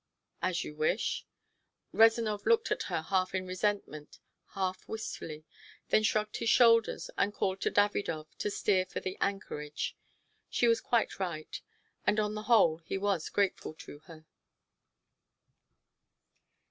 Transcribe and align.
"As 0.41 0.63
you 0.63 0.73
wish!" 0.75 1.27
Rezanov 1.93 2.47
looked 2.47 2.71
at 2.71 2.81
her 2.89 3.03
half 3.03 3.35
in 3.35 3.45
resentment, 3.45 4.17
half 4.55 4.87
wistfully, 4.89 5.45
then 5.89 6.01
shrugged 6.01 6.37
his 6.37 6.49
shoulders, 6.49 7.11
and 7.19 7.31
called 7.31 7.61
to 7.61 7.69
Davidov 7.69 8.25
to 8.39 8.49
steer 8.49 8.87
for 8.87 8.99
the 8.99 9.15
anchorage. 9.21 9.95
She 10.49 10.67
was 10.67 10.81
quite 10.81 11.19
right; 11.19 11.61
and 12.07 12.19
on 12.19 12.33
the 12.33 12.41
whole 12.49 12.77
he 12.77 12.97
was 12.97 13.29
grateful 13.29 13.75
to 13.75 13.99
her. 14.09 14.25